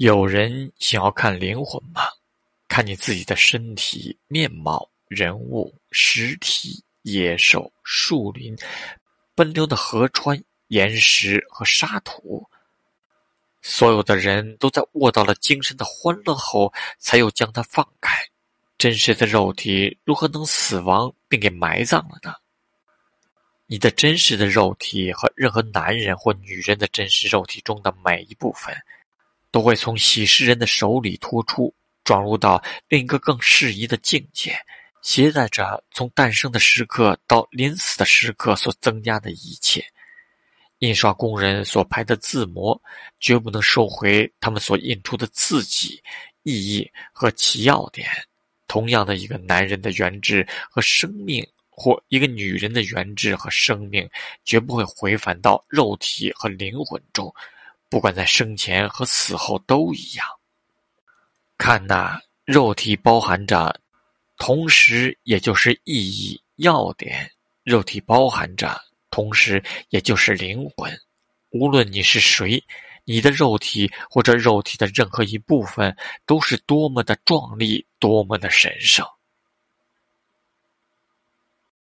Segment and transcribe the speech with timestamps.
[0.00, 2.00] 有人想要看灵魂吗？
[2.68, 8.56] 看你自己的身体面貌、人物、尸体、野兽、树林、
[9.34, 12.48] 奔流的河川、岩石和沙土。
[13.60, 18.16] 所有的人都在握到了精神的欢乐后，才又将它放开。
[18.78, 22.32] 真实的肉体如何能死亡并给埋葬了呢？
[23.66, 28.74] 你的真实的肉体和任何男人或女人的真实肉体中的每一部分。
[29.50, 34.56] 都会从喜事人的手里脱出，转入到另一个更适宜的境界，
[35.02, 39.84] 携带着从诞生的时刻到临死的时刻所增加的一切。
[40.78, 42.80] 印刷工人所拍的字模，
[43.18, 46.02] 绝不能收回他们所印出的字迹、
[46.42, 48.08] 意义和其要点。
[48.66, 54.08] 同样的，一个男人的原质和生命，或一个女人的原质和生命，
[54.44, 57.34] 绝不会回返到肉体和灵魂中。
[57.90, 60.26] 不管在生前和死后都一样。
[61.58, 63.78] 看呐，肉体包含着，
[64.38, 67.12] 同时也就是意义要点；
[67.64, 70.90] 肉体包含着，同时也就是灵魂。
[71.50, 72.62] 无论你是谁，
[73.04, 79.04] 你的肉体或者肉体的任何一部分，都是多么的壮丽，多么的神圣。